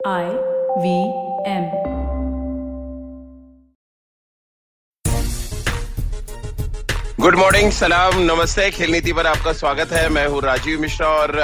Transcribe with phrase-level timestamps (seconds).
[0.00, 0.26] I
[0.78, 0.90] V
[1.50, 1.64] M
[7.20, 11.38] good morning सलाम नमस्ते खेल नीति पर आपका स्वागत है मैं हूँ राजीव मिश्रा और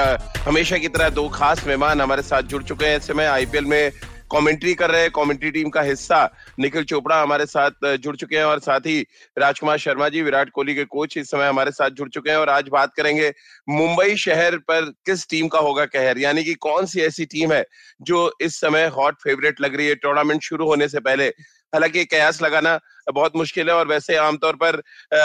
[0.46, 3.90] हमेशा की तरह दो खास मेहमान हमारे साथ जुड़ चुके हैं। इस समय आईपीएल में
[4.30, 6.18] कमेंट्री कर रहे हैं कमेंट्री टीम का हिस्सा
[6.60, 9.00] निखिल चोपड़ा हमारे साथ जुड़ चुके हैं और साथ ही
[9.38, 12.48] राजकुमार शर्मा जी, विराट कोहली के कोच इस समय हमारे साथ जुड़ चुके हैं और
[12.48, 13.32] आज बात करेंगे
[13.68, 16.18] मुंबई शहर पर किस टीम का होगा कहर?
[16.18, 17.64] यानी कि कौन सी ऐसी टीम है
[18.02, 19.94] जो इस समय हॉट फेवरेट लग रही है?
[19.96, 21.26] टूर्नामेंट शुरू होने से पहले।
[21.72, 22.78] हालाँकि कयास लगाना
[23.12, 24.76] बहुत मुश्किल है और वैसे आमतौर पर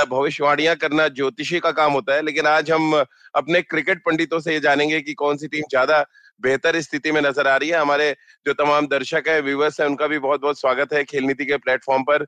[0.10, 2.94] भविष्यवाणियाँ करना ज्योतिषी का काम होता है, लेकिन आज हम
[3.36, 6.06] अपने क्रिकेट पंडितों से ये जानेंगे कि कौन सी टीम ज़्यादा
[6.42, 10.08] बेहतर स्थिति में नज़र आ रही है। हमारे जो तमाम दर्शक है व्यूवर्स है, उनका
[10.08, 12.26] भी बहुत बहुत स्वागत है खेल नीति के प्लेटफॉर्म पर।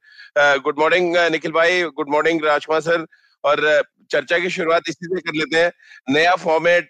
[0.59, 3.05] गुड मॉर्निंग निखिल भाई गुड मॉर्निंग राजकुमार सर
[3.43, 5.71] और चर्चा की शुरुआत इसी से कर लेते हैं।
[6.09, 6.89] नया फॉर्मेट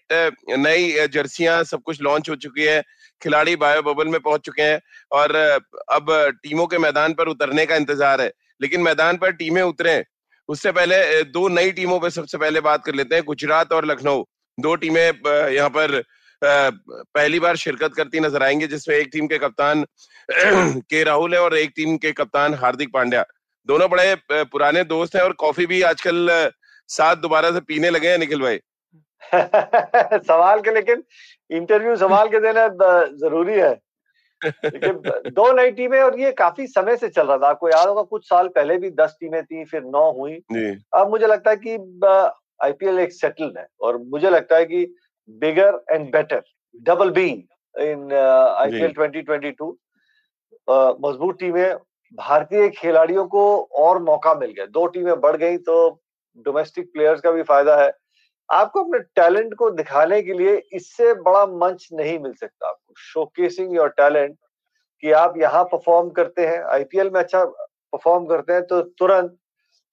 [0.50, 2.82] नई जर्सियाँ, सब कुछ लॉन्च हो चुकी है।
[3.22, 4.80] खिलाड़ी बायो बबल में पहुँच चुके हैं
[5.12, 6.08] और अब
[6.44, 10.04] टीमों के मैदान पर उतरने का इंतज़ार है। लेकिन मैदान पर टीमें उतरे।
[10.50, 14.24] उससे पहले दो नई टीमों पर सबसे पहले बात कर लेते हैं। गुजरात और लखनऊ।
[14.58, 15.06] दो टीमें
[15.50, 16.02] यहाँ पर
[16.44, 19.84] पहली बार शिरकत करती नज़र आएँगे जिसमें एक टीम के कप्तान
[20.32, 23.26] के राहुल है और एक टीम के कप्तान हार्दिक पांड्या।
[23.70, 26.28] दोनों बड़े पुराने दोस्त हैं और कॉफ़ी भी आजकल
[26.90, 28.60] साथ दोबारा से पीने लगे हैं निखिल भाई।
[30.28, 31.04] सवाल के लेकिन
[31.50, 32.68] इंटरव्यू सवाल के देना
[33.18, 33.74] ज़रूरी है।
[35.32, 38.26] दो नई टीमें और ये काफ़ी समय से चल रहा था। आपको याद होगा कुछ
[38.26, 40.34] साल पहले भी दस टीमें थी फिर नौ हुई।
[40.96, 41.76] अब मुझे लगता है कि
[42.64, 44.86] आईपीएल एक सेटल्ड है और मुझे लगता है कि
[45.30, 46.44] bigger and better
[46.82, 47.26] double B
[47.76, 49.72] in IPL 2022
[50.68, 51.76] अ, मज़बूत टीमें
[52.18, 53.44] भारतीय खिलाड़ियों को
[53.80, 55.76] और मौका मिल गया। दो टीमें बढ़ गई तो
[56.46, 57.92] डोमेस्टिक प्लेयर्स का भी फ़ायदा है।
[58.50, 63.76] आपको अपने टैलेंट को दिखाने के लिए इससे बड़ा मंच नहीं मिल सकता आपको। शोकेसिंग
[63.76, 64.36] योर टैलेंट
[65.04, 69.38] कि आप यहाँ परफॉर्म करते हैं। आईपीएल में अच्छा परफॉर्म करते हैं तो तुरंत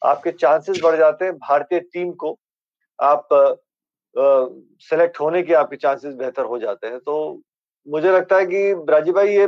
[0.03, 2.39] आपके चांसेस बढ़ जाते हैं। भारतीय टीम को
[2.99, 3.29] आप
[4.19, 7.43] सेलेक्ट होने के आपके चांसेस बेहतर हो जाते हैं। तो
[7.87, 9.47] मुझे लगता है कि राजीव भाई ये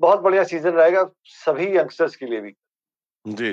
[0.00, 2.54] बहुत बढ़िया सीज़न रहेगा सभी यंगस्टर्स के लिए भी।
[3.24, 3.50] जी।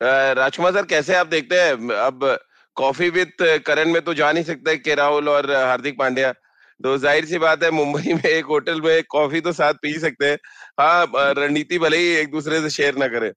[0.00, 1.72] राजकुमार सर कैसे आप देखते हैं?
[1.90, 2.38] अब
[2.76, 3.32] कॉफ़ी विद
[3.66, 6.32] करण में तो जा नहीं सकते के राहुल और हार्दिक पांड्या।
[6.80, 10.26] तो ज़ाहिर सी बात है मुंबई में एक होटल में कॉफ़ी तो साथ पी सकते
[10.26, 10.38] हैं।
[10.80, 13.30] हाँ रणनीति भले ही एक दूसरे से शेयर ना करें।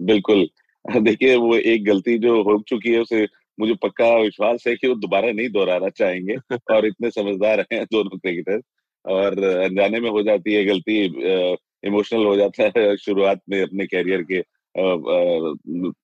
[0.00, 0.46] बिल्कुल।
[0.84, 3.24] देखिए वो एक गलती जो हो चुकी है उसे
[3.62, 6.36] मुझे पक्का विश्वास है कि वो दोबारा नहीं दोहराना चाहेंगे
[6.74, 8.60] और इतने समझदार हैं दोनों क्रिकेटर।
[9.04, 11.04] और अनजाने में हो जाती है गलती
[11.86, 14.42] इमोशनल हो जाता है शुरुआत में अपने कैरियर के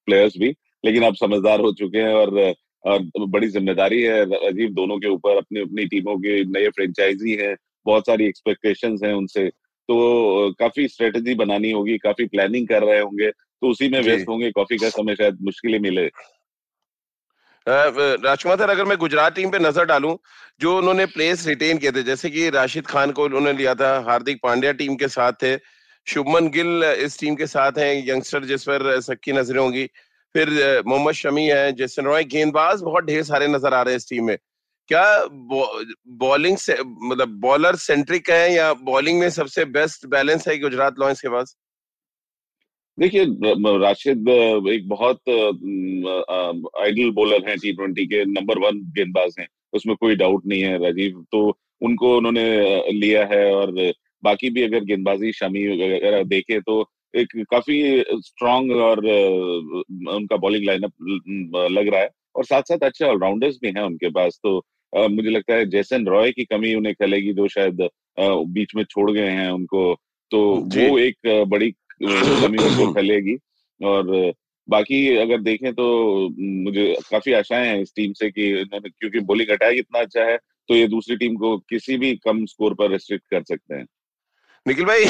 [0.06, 0.54] प्लेयर्स भी।
[0.84, 2.54] लेकिन आप समझदार हो चुके हैं और
[2.84, 7.56] और बड़ी ज़िम्मेदारी है। अजीब दोनों के ऊपर अपनी अपनी टीमों के नए फ्रेंचाइजी हैं
[7.86, 9.48] बहुत सारी एक्सपेक्टेशन हैं उनसे।
[9.88, 9.96] तो
[10.52, 14.76] काफ़ी स्ट्रेटेजी बनानी होगी काफ़ी प्लानिंग कर रहे होंगे। तो उसी में। व्यस्त होंगे। कॉफ़ी
[14.76, 16.10] का समय शायद मुश्किल ही मिले।
[17.68, 20.14] राजकुमार सर, अगर मैं गुजरात टीम पे नज़र डालूं,
[20.60, 24.38] जो उन्होंने प्लेस रिटेन किए थे, जैसे कि राशिद खान को उन्होंने लिया था, हार्दिक
[24.42, 25.56] पांड्या टीम के साथ थे,
[26.06, 29.84] शुभमन गिल इस टीम के साथ हैं, यंगस्टर जिस पर सबकी नज़रें होंगी,
[30.34, 34.08] फिर मोहम्मद शमी है, जैसन रॉय, गेंदबाज बहुत ढेर सारे नज़र आ रहे हैं इस
[34.10, 34.36] टीम में।
[34.88, 35.24] क्या
[36.18, 41.20] बॉलिंग से मतलब बॉलर सेंट्रिक है या बॉलिंग में सबसे बेस्ट बैलेंस है गुजरात लॉयंस
[41.20, 41.56] के पास?
[42.98, 43.24] देखिए
[43.78, 44.28] राशिद
[44.68, 45.28] एक बहुत
[46.80, 50.78] आइडल बॉलर हैं टी ट्वेंटी के नंबर वन गेंदबाज हैं उसमें कोई डाउट नहीं है
[50.82, 51.42] राजीव। तो
[51.82, 53.72] उनको उन्होंने लिया है और
[54.22, 56.80] बाकी भी अगर गेंदबाजी शमी वगैरह देखे तो
[57.14, 57.78] एक काफ़ी
[58.24, 59.06] स्ट्रांग और
[60.14, 64.40] उनका बॉलिंग लाइनअप लग रहा है। और साथ साथ अच्छे ऑलराउंडर्स भी हैं उनके पास
[64.42, 64.60] तो
[64.92, 67.88] मुझे लगता है जैसन रॉय की कमी उन्हें खेलेगी जो शायद
[68.20, 69.94] बीच में छोड़ गए हैं उनको।
[70.30, 73.36] तो वो एक बड़ी कमी उनको खलेगी
[73.80, 74.32] और
[74.68, 75.84] बाकी अगर देखें तो
[76.64, 80.36] मुझे काफ़ी आशाएँ हैं इस टीम से कि इन्होंने क्योंकि बॉलिंग अटैक इतना अच्छा है
[80.36, 83.86] तो ये दूसरी टीम को किसी भी कम स्कोर पर रिस्ट्रिक्ट कर सकते हैं।
[84.66, 85.04] निखिल भाई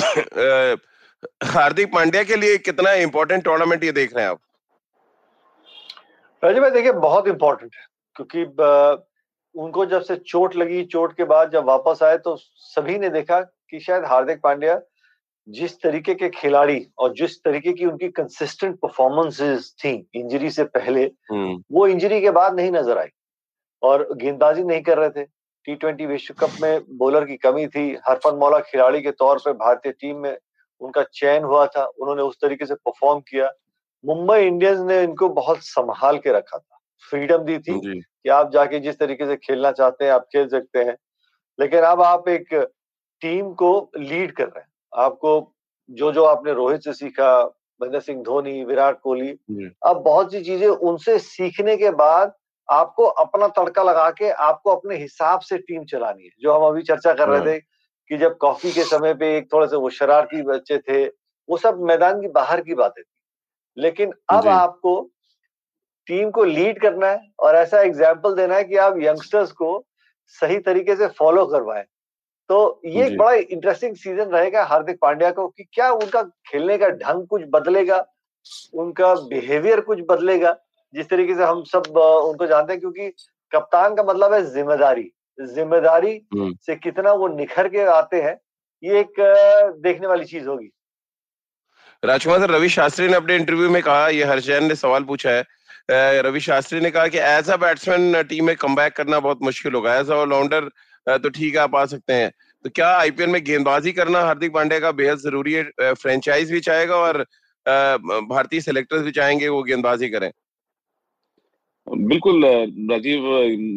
[1.45, 4.41] हार्दिक पांड्या के लिए कितना इंपॉर्टेंट टूर्नामेंट ये देख रहे हैं आप?
[6.43, 7.87] राजीव भाई देखिए बहुत इंपॉर्टेंट है
[8.17, 8.45] क्योंकि
[9.55, 13.41] उनको जब से चोट लगी चोट के बाद जब वापस आए तो सभी ने देखा
[13.41, 14.81] कि शायद हार्दिक पांड्या
[15.49, 21.05] जिस तरीके के खिलाड़ी और जिस तरीके की उनकी कंसिस्टेंट परफॉर्मेंसेस थी इंजरी से पहले
[21.05, 23.07] हम्म। वो इंजरी के बाद नहीं नज़र आई।
[23.83, 25.25] और गेंदबाजी नहीं कर रहे थे।
[25.65, 29.53] टी ट्वेंटी विश्व कप में बॉलर की कमी थी। हरफन मौला खिलाड़ी के तौर पर
[29.53, 30.39] भारतीय टीम में
[30.81, 33.53] उनका चयन हुआ था। उन्होंने उस तरीके से परफॉर्म किया।
[34.07, 36.79] मुंबई इंडियंस ने इनको बहुत संभाल के रखा था।
[37.11, 40.79] फ्रीडम दी थी कि आप जाके जिस तरीके से खेलना चाहते हैं आप खेल सकते
[40.79, 40.97] हैं।
[41.61, 42.73] लेकिन अब आप एक
[43.21, 44.69] टीम को लीड कर रहे हैं।
[44.99, 45.33] आपको
[45.89, 47.31] जो जो आपने रोहित से सीखा
[47.81, 49.31] महेंद्र सिंह धोनी विराट कोहली
[49.87, 52.33] अब बहुत सी चीज़ें उनसे सीखने के बाद
[52.69, 56.83] आपको अपना तड़का लगा के आपको अपने हिसाब से टीम चलानी है। जो हम अभी
[56.83, 57.59] चर्चा कर रहे हाँ। थे
[58.11, 61.05] कि जब कॉफ़ी के समय पे एक थोड़े से वो शरारती बच्चे थे
[61.49, 65.01] वो सब मैदान की बाहर की बातें थी। लेकिन अब आपको
[66.09, 69.85] टीम को लीड करना है और ऐसा एग्ज़ाम्पल देना है कि आप यंगस्टर्स को
[70.37, 71.85] सही तरीके से फॉलो करवाएँ।
[72.51, 76.89] तो ये एक बड़ा इंटरेस्टिंग सीज़न रहेगा हार्दिक पांड्या को कि क्या उनका खेलने का
[76.89, 78.05] ढंग कुछ बदलेगा?
[78.75, 80.57] उनका बिहेवियर कुछ बदलेगा?
[80.95, 83.09] जिस तरीके से हम सब उनको जानते हैं क्योंकि
[83.53, 88.39] कप्तान का मतलब है ज़िम्मेदारी। ज़िम्मेदारी हम्म। से कितना वो निखर के आते हैं
[88.83, 89.21] ये एक
[89.83, 90.71] देखने वाली चीज़ होगी।
[92.03, 96.21] राजकुमार सर रवि शास्त्री ने अपने इंटरव्यू में कहा ये हर्षैन ने सवाल पूछा है।
[96.23, 99.95] रवि शास्त्री ने कहा कि एज अ बैट्समैन टीम में कम करना बहुत मुश्किल होगा।
[99.99, 100.71] एज अ ऑलराउंडर
[101.07, 102.31] तो ठीक है आप आ सकते हैं।
[102.65, 106.97] तो क्या आईपीएल में गेंदबाजी करना हार्दिक पांड्या का बेहद ज़रूरी है फ्रेंचाइज भी चाहेगा
[106.97, 107.25] और
[108.27, 110.31] भारतीय सेलेक्टर्स भी चाहेंगे वो गेंदबाजी करें?
[111.87, 112.45] बिल्कुल
[112.91, 113.27] राजीव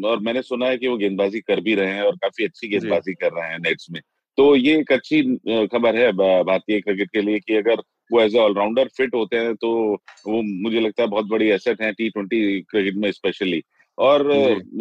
[0.08, 3.14] और मैंने सुना है कि वो गेंदबाजी कर भी रहे हैं और काफ़ी अच्छी गेंदबाजी
[3.14, 4.02] कर रहे हैं नेट्स में।
[4.38, 5.22] तो ये एक अच्छी
[5.68, 7.82] खबर है भारतीय क्रिकेट के लिए कि अगर
[8.12, 9.72] वो एज ए ऑलराउंडर फिट होते हैं तो
[10.28, 13.62] वो मुझे लगता है बहुत बड़ी एसेट है टी ट्वेंटी क्रिकेट में स्पेशली
[13.98, 14.32] और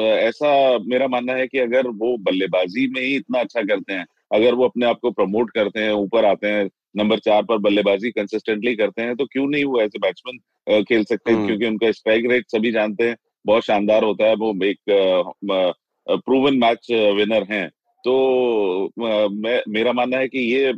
[0.01, 4.55] ऐसा मेरा मानना है कि अगर वो बल्लेबाजी में ही इतना अच्छा करते हैं अगर
[4.55, 8.75] वो अपने आप को प्रमोट करते हैं ऊपर आते हैं नंबर चार पर बल्लेबाजी कंसिस्टेंटली
[8.77, 11.39] करते हैं तो क्यों नहीं वो ऐसे बैट्समैन खेल सकते हैं?
[11.39, 13.17] हम्म। क्योंकि उनका स्ट्राइक रेट सभी जानते हैं
[13.47, 14.79] बहुत शानदार होता है वो एक
[16.11, 17.69] प्रूवन मैच विनर हैं।
[18.05, 20.69] तो मैं मेरा मानना है कि ये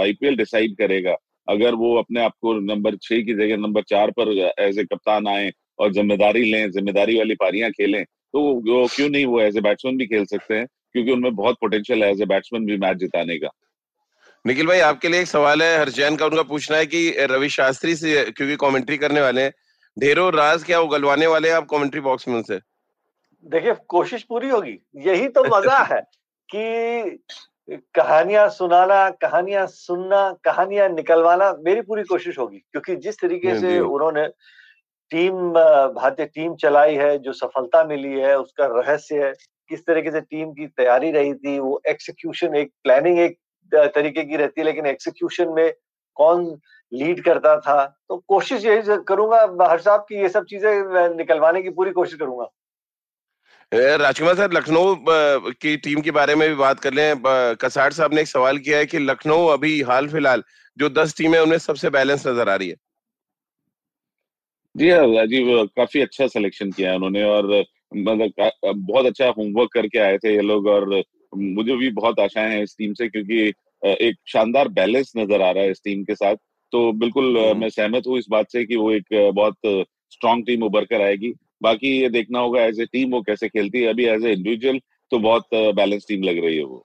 [0.00, 1.16] आईपीएल डिसाइड करेगा।
[1.48, 4.28] अगर वो अपने आप को नंबर छह की जगह नंबर चार पर
[4.60, 9.26] एज ए कप्तान आए और ज़िम्मेदारी लें ज़िम्मेदारी वाली पारियाँ खेलें तो वो क्यों नहीं
[9.26, 12.24] वो एज ए बैट्समैन भी खेल सकते हैं क्योंकि उनमें बहुत पोटेंशियल है एज ए
[12.24, 13.48] बैट्समैन भी मैच जिताने का।
[14.44, 17.94] निखिल भाई आपके लिए एक सवाल है हरजैन का उनका पूछना है कि रवि शास्त्री
[17.96, 19.52] से क्योंकि कमेंट्री करने वाले हैं
[19.96, 22.58] ढेरों राज क्या उगलवाने वाले हैं आप कमेंट्री बॉक्स में उनसे?
[23.46, 26.00] देखिए कोशिश पूरी होगी। यही तो मज़ा है
[26.48, 27.18] कि
[27.96, 34.26] कहानियाँ सुनाना कहानियाँ सुनना कहानियाँ निकलवाना मेरी पूरी कोशिश होगी क्योंकि जिस तरीके से उन्होंने
[35.10, 35.34] टीम
[35.94, 39.32] भारतीय टीम चलाई है, जो सफलता मिली है, उसका रहस्य है,
[39.70, 43.38] किस तरीके से टीम की तैयारी रही थी, वो एक्सिक्यूशन एक प्लानिंग एक
[43.72, 45.72] तरीके की रहती है, लेकिन एक्सिक्यूशन में
[46.16, 46.46] कौन
[46.92, 47.84] लीड करता था?
[48.08, 52.48] तो कोशिश यही करूँगा, हर साहब की ये सब चीज़ें निकलवाने की पूरी कोशिश करूँगा।
[53.72, 54.94] राजकुमार सर लखनऊ
[55.62, 57.22] की टीम के बारे में भी बात कर लें
[57.60, 60.42] कसार साहब ने एक सवाल किया है कि लखनऊ अभी हाल फ़िलहाल,
[60.76, 62.76] जो दस टीम है, उनमें सबसे बैलेंस नज़र आ रही है।
[64.78, 67.46] जी हाँ राजीव काफ़ी अच्छा सिलेक्शन किया है उन्होंने और
[67.96, 70.84] मतलब बहुत अच्छा होमवर्क करके आए थे ये लोग और
[71.32, 73.40] मुझे भी बहुत आशाएँ हैं इस टीम से क्योंकि
[74.06, 76.36] एक शानदार बैलेंस नज़र आ रहा है इस टीम के साथ।
[76.72, 79.56] तो बिल्कुल हम्म। मैं सहमत हूँ इस बात से कि वो एक बहुत
[80.12, 81.32] स्ट्रांग टीम उभर कर आएगी।
[81.62, 84.80] बाकी ये देखना होगा एज ए टीम वो कैसे खेलती है। अभी एज ए इंडिविजुअल
[85.12, 86.84] तो बहुत बैलेंस टीम लग रही है वो।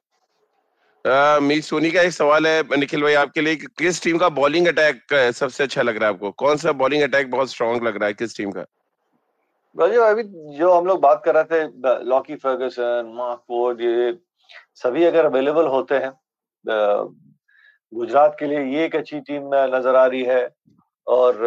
[1.06, 5.14] मी सोनी का एक सवाल है, निखिल भाई, आपके लिए किस टीम का बॉलिंग अटैक
[5.36, 6.32] सबसे अच्छा लग रहा है आपको?
[6.34, 8.62] कौन सा बॉलिंग अटैक बहुत स्ट्रांग लग रहा है किस टीम का?
[9.76, 10.24] अभी
[10.58, 14.14] जो हम लोग बात कर रहे थे लॉकी फर्गसन मार्क ये
[14.76, 16.12] सभी अगर अवेलेबल होते हैं
[16.66, 20.50] गुजरात के लिए ये एक अच्छी टीम नज़र आ रही है।
[21.08, 21.46] और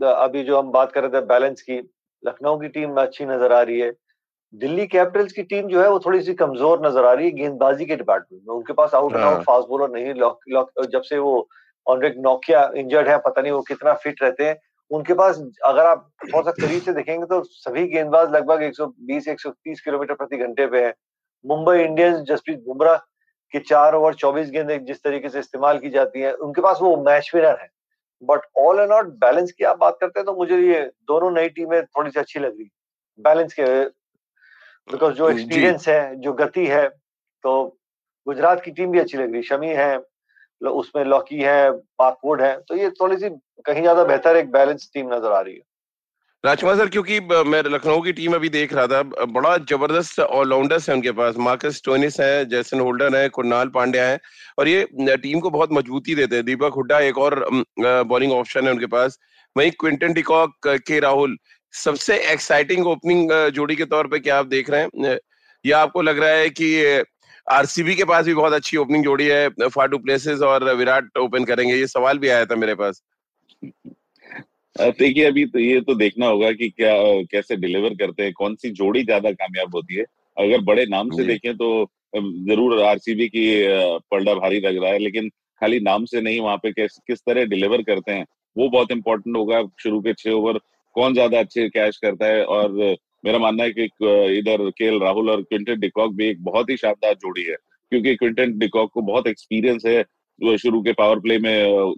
[0.00, 1.78] अभी जो हम बात कर रहे थे बैलेंस की,
[2.22, 3.90] लखनऊ की टीम अच्छी नज़र आ रही है।
[4.54, 7.84] दिल्ली कैपिटल्स की टीम जो है वो थोड़ी सी कमज़ोर नज़र आ रही है गेंदबाजी
[7.86, 11.18] के डिपार्टमेंट में। उनके पास out and out fast bowler नहीं लॉक लॉक जब से
[11.18, 11.48] वो
[11.86, 14.56] ऑनरेक नोकिया इंजर्ड है पता नहीं वो कितना फिट रहते हैं।
[14.90, 19.80] उनके पास अगर आप थोड़ा सा करीब से देखेंगे तो सभी गेंदबाज लगभग 120 130
[19.80, 20.92] किलोमीटर प्रति घंटे पे है।
[21.44, 22.96] मुंबई इंडियंस जसप्रीत बुमराह
[23.54, 26.96] के चार ओवर 24 गेंद जिस तरीके से इस्तेमाल की जाती है उनके पास वो
[27.04, 27.68] मैच विनर है।
[28.22, 31.48] But all and all balance की आप बात करते हैं तो मुझे ये दोनों नई
[31.50, 32.68] टीमें थोड़ी सी अच्छी लग रही
[33.18, 33.64] बैलेंस के
[34.88, 36.86] बिकॉज़ जो एक्सपीरियंस है जो गति है
[37.44, 37.64] तो
[38.26, 39.96] गुजरात की टीम भी अच्छी लग रही। शमी है
[40.60, 43.28] उसमें लॉकी है पाकवुड है तो ये थोड़ी सी
[43.66, 45.60] कहीं ज़्यादा बेहतर एक बैलेंस टीम नज़र आ रही है।
[46.44, 50.94] राजकुमार सर क्योंकि मैं लखनऊ की टीम अभी देख रहा था बड़ा ज़बरदस्त ऑलराउंडर्स है
[50.94, 54.18] उनके पास। मार्कस टोनिस है जैसन होल्डर है कुरनाल पांड्या है
[54.58, 57.44] और ये टीम को बहुत मजबूती देते हैं। दीपक हुड्डा एक और
[57.80, 59.18] बॉलिंग ऑप्शन है उनके पास।
[59.56, 61.36] वहीं क्विंटन टिकॉक के राहुल
[61.74, 65.18] सबसे एक्साइटिंग ओपनिंग जोड़ी के तौर पे क्या आप देख रहे हैं?
[65.64, 67.04] या आपको लग रहा है कि
[67.46, 71.74] आरसीबी के पास भी बहुत अच्छी ओपनिंग जोड़ी है फाटू प्लेसेस और विराट ओपन करेंगे?
[71.74, 73.02] ये सवाल भी आया था मेरे पास।
[74.76, 76.92] देखिए अभी तो ये तो देखना होगा कि क्या
[77.30, 80.04] कैसे डिलीवर करते हैं कौन सी जोड़ी ज़्यादा कामयाब होती है।
[80.36, 81.68] अगर बड़े नाम से देखें तो
[82.14, 83.44] ज़रूर आरसीबी की
[84.10, 85.28] पलड़ा भारी लग रहा है लेकिन
[85.60, 88.24] खाली नाम से नहीं वहाँ पे किस किस तरह डिलीवर करते हैं
[88.56, 90.58] वो बहुत इंपॉर्टेंट होगा। शुरू के छह ओवर
[90.94, 92.44] कौन ज़्यादा अच्छे कैश करता है?
[92.44, 92.72] और
[93.24, 93.84] मेरा मानना है कि
[94.38, 97.56] इधर के राहुल और क्विंटन डिकॉक भी एक बहुत ही शानदार जोड़ी है
[97.92, 101.92] क्योंकि क्विंटन डिकॉक को बहुत एक्सपीरियंस है शुरू के पावर प्ले में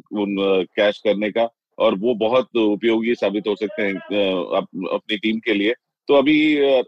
[0.77, 5.55] कैश करने का और वो बहुत उपयोगी साबित हो सकते हैं अप, अपनी टीम के
[5.55, 5.75] लिए।
[6.09, 6.35] तो अभी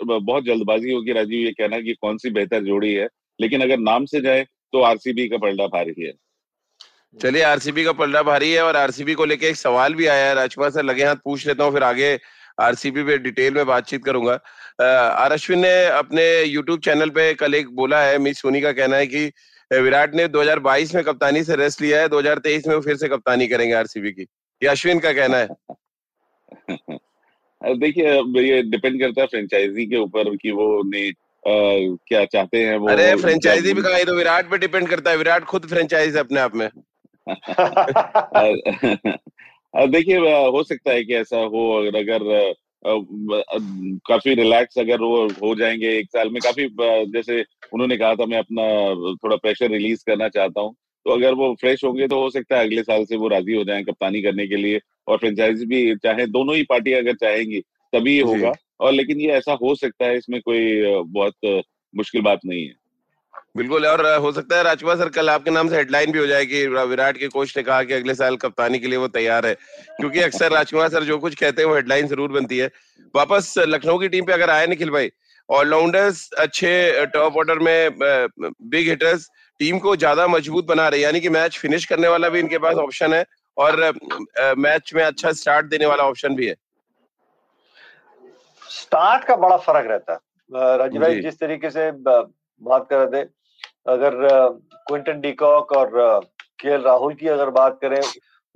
[0.05, 3.09] बहुत जल्दबाजी होगी राजीव ये कहना कि कौन सी बेहतर जोड़ी है
[3.39, 6.13] लेकिन अगर नाम से जाए तो आरसीबी का पलड़ा भारी है।
[7.15, 10.35] चलिए आरसीबी का पलड़ा भारी है और आरसीबी को लेके एक सवाल भी आया है।
[10.35, 12.19] राजकुमार सर लगे हाथ पूछ लेता हूँ फिर आगे
[12.61, 14.33] आरसीबी पे डिटेल में बातचीत करूँगा।
[14.83, 18.97] आर अश्विन ने अपने यूट्यूब चैनल पे कल एक बोला है मिस सोनी का कहना
[18.97, 19.33] है कि
[19.71, 23.47] विराट ने 2022 में कप्तानी से रेस्ट लिया है 2023 में वो फिर से कप्तानी
[23.47, 24.23] करेंगे आरसीबी की।
[24.63, 25.49] ये अश्विन का कहना है।
[27.79, 31.11] देखिए ये डिपेंड करता है फ्रेंचाइजी के ऊपर कि वो ने
[31.47, 35.45] क्या चाहते हैं वो अरे फ्रेंचाइजी भी कहा तो विराट पे डिपेंड करता है। विराट
[35.45, 36.69] खुद फ्रेंचाइज है अपने आप में।
[39.91, 40.17] देखिए
[40.47, 42.55] हो सकता है कि ऐसा हो अगर अगर
[44.09, 46.69] काफ़ी रिलैक्स अगर वो हो जाएँगे एक साल में। काफ़ी
[47.13, 48.63] जैसे उन्होंने कहा था मैं अपना
[49.15, 50.75] थोड़ा प्रेशर रिलीज़ करना चाहता हूँ।
[51.07, 53.65] तो अगर वो फ्रेश होंगे तो हो सकता है अगले साल से वो राज़ी हो
[53.65, 57.61] जाए कप्तानी करने के लिए और फ्रेंचाइजी भी चाहे दोनों ही पार्टी अगर चाहेंगी
[57.93, 61.65] तभी होगा। और लेकिन ये ऐसा हो सकता है इसमें कोई बहुत
[61.97, 62.84] मुश्किल बात नहीं है।
[63.55, 66.67] बिल्कुल और हो सकता है राजकुमार सर कल आपके नाम से हेडलाइन भी हो जाएगी
[66.67, 69.55] विराट के कोच ने कहा कि अगले साल कप्तानी के लिए वो तैयार है।
[69.99, 72.71] क्योंकि अक्सर राजकुमार सर जो कुछ कहते हैं वो हेडलाइन ज़रूर बनती है।
[73.15, 75.11] वापस लखनऊ की टीम पे अगर आए निखिल भाई
[75.49, 79.29] ऑलराउंडर्स अच्छे टॉप ऑर्डर में बिग हिटर्स
[79.61, 82.77] टीम को ज़्यादा मज़बूत बना रहे यानी कि मैच फिनिश करने वाला भी इनके पास
[82.79, 83.25] ऑप्शन है
[83.57, 83.81] और
[84.59, 86.55] मैच में अच्छा स्टार्ट देने वाला ऑप्शन भी है।
[88.63, 93.29] स्टार्ट का बड़ा फ़र्क रहता है। राजीव भाई जिस तरीके से बात कर रहे थे
[93.87, 94.17] अगर
[94.89, 95.91] क्विंटन डीकॉक और
[96.61, 98.01] के राहुल की अगर बात करें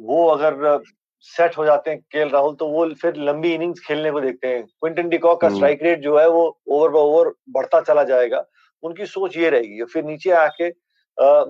[0.01, 0.83] वो अगर
[1.27, 4.63] सेट हो जाते हैं के राहुल तो वो फिर लंबी इनिंग्स खेलने को देखते हैं।
[4.65, 8.45] क्विंटन डिकॉक का स्ट्राइक हम्म। रेट जो है वो ओवर बाय ओवर बढ़ता चला जाएगा।
[8.83, 10.69] उनकी सोच ये रहेगी फिर नीचे आके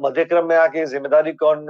[0.03, 1.67] मध्य क्रम में आके ज़िम्मेदारी कौन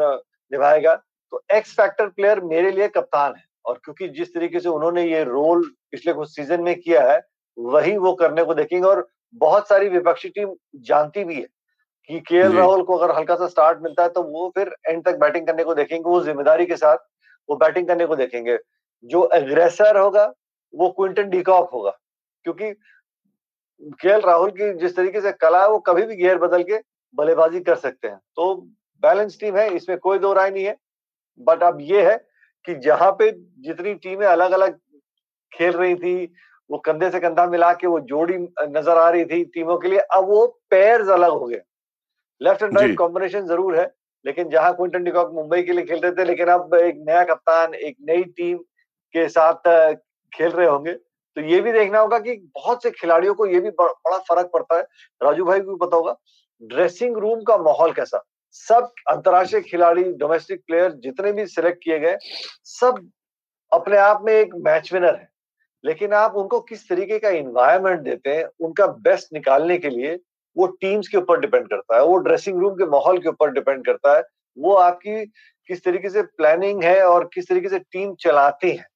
[0.53, 0.95] निभाएगा?
[0.95, 5.23] तो एक्स फैक्टर प्लेयर मेरे लिए कप्तान है और क्योंकि जिस तरीके से उन्होंने ये
[5.25, 7.21] रोल पिछले कुछ सीज़न में किया है
[7.59, 10.55] वही वो करने को देखेंगे और बहुत सारी विपक्षी टीम
[10.87, 11.47] जानती भी है।
[12.11, 15.19] कि के राहुल को अगर हल्का सा स्टार्ट मिलता है तो वो फिर एंड तक
[15.19, 16.97] बैटिंग करने को देखेंगे वो ज़िम्मेदारी के साथ
[17.49, 18.59] वो बैटिंग करने को देखेंगे।
[19.05, 20.25] जो एग्रेसर होगा
[20.75, 21.91] वो क्विंटन डिकॉक होगा।
[22.45, 22.73] क्योंकि
[23.95, 26.79] के राहुल की जिस तरीके से कला है वो कभी भी गेयर बदल के
[27.19, 28.55] बल्लेबाजी कर सकते हैं। तो
[29.03, 30.77] बैलेंस टीम है इसमें कोई दो राय नहीं है।
[31.41, 32.17] बट अब ये है
[32.69, 33.31] कि जहाँ पे
[33.63, 34.79] जितनी टीमें अलग अलग
[35.53, 36.25] खेल रही थी
[36.71, 39.99] वो कंधे से कंधा मिला के वो जोड़ी नज़र आ रही थी टीमों के लिए
[39.99, 41.61] अब वो पेयर्स अलग हो गए।
[42.41, 43.93] लेफ़्ट एंड राइट कॉम्बिनेशन ज़रूर है
[44.25, 47.75] लेकिन जहाँ क्विंटन डिकॉक मुंबई के लिए खेल रहे थे लेकिन अब एक नया कप्तान
[47.75, 48.57] एक नई टीम
[49.15, 49.69] के साथ
[50.33, 53.71] खेल रहे होंगे। तो ये भी देखना होगा कि बहुत से खिलाड़ियों को ये भी
[53.73, 54.83] बड़ा फ़र्क पड़ता है।
[55.21, 56.17] राजू भाई को भी पता होगा
[56.63, 58.23] ड्रेसिंग रूम का माहौल कैसा?
[58.55, 62.17] सब अंतर्राष्ट्रीय खिलाड़ी डोमेस्टिक प्लेयर जितने भी सिलेक्ट किए गए
[62.65, 63.09] सब
[63.73, 65.29] अपने आप में एक मैच विनर है।
[65.85, 70.19] लेकिन आप उनको किस तरीके का इन्वायरमेंट देते हैं उनका बेस्ट निकालने के लिए
[70.59, 73.85] वो टीम्स के ऊपर डिपेंड करता है वो ड्रेसिंग रूम के माहौल के ऊपर डिपेंड
[73.87, 74.23] करता है
[74.57, 75.25] वो आपकी
[75.71, 78.87] किस तरीके से प्लानिंग है और किस तरीके से टीम चलाती है।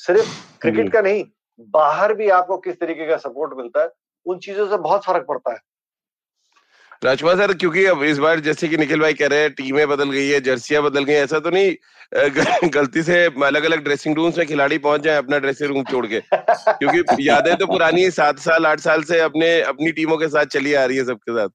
[0.00, 1.24] सिर्फ़ क्रिकेट का नहीं
[1.70, 3.90] बाहर भी आपको किस तरीके का सपोर्ट मिलता है
[4.26, 5.58] उन चीज़ों से बहुत फ़र्क पड़ता है।
[7.02, 10.10] राजकुमार सर क्योंकि अब इस बार जैसे कि निखिल भाई कह रहे हैं टीमें बदल
[10.10, 14.46] गई है जर्सियाँ बदल गई ऐसा तो नहीं गलती से अलग अलग ड्रेसिंग रूम्स में
[14.46, 18.80] खिलाड़ी पहुँच जाए अपना ड्रेसिंग रूम छोड़ के। क्योंकि यादें तो पुरानी सात साल आठ
[18.80, 21.48] साल से अपने अपनी टीमों के साथ चली आ रही है सबके साथ।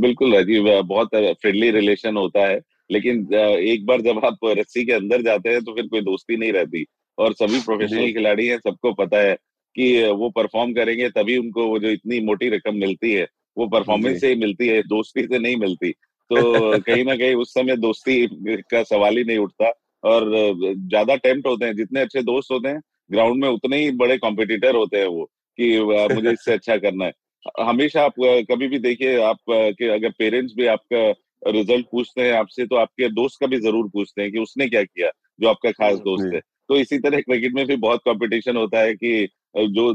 [0.00, 2.60] बिल्कुल राजीव बहुत फ्रेंडली रिलेशन होता है
[2.92, 6.52] लेकिन एक बार जब आप रस्सी के अंदर जाते हैं तो फिर कोई दोस्ती नहीं
[6.52, 6.84] रहती।
[7.18, 9.34] और सभी प्रोफेशनल खिलाड़ी हैं सबको पता है
[9.76, 13.26] कि वो परफॉर्म करेंगे तभी उनको वो जो इतनी मोटी रकम मिलती है
[13.58, 15.90] वो परफॉर्मेंस से ही मिलती है दोस्ती से नहीं मिलती।
[16.30, 18.26] तो कहीं ना कहीं उस समय दोस्ती
[18.70, 19.72] का सवाल ही नहीं उठता
[20.04, 20.30] और
[20.64, 24.74] ज़्यादा टेम्प्ट होते हैं जितने अच्छे दोस्त होते हैं ग्राउंड में उतने ही बड़े कॉम्पिटिटर
[24.74, 25.24] होते हैं वो
[25.58, 25.78] कि
[26.14, 27.12] मुझे इससे अच्छा करना है।
[27.60, 28.14] हमेशा आप
[28.50, 31.08] कभी भी देखिए आप के अगर पेरेंट्स भी आपका
[31.50, 34.82] रिज़ल्ट पूछते हैं आपसे तो आपके दोस्त का भी ज़रूर पूछते हैं कि उसने क्या
[34.82, 35.10] किया
[35.40, 38.94] जो आपका खास दोस्त है। तो इसी तरह क्रिकेट में भी बहुत कंपटीशन होता है
[38.94, 39.92] कि जो